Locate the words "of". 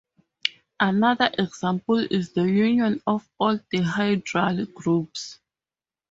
3.05-3.29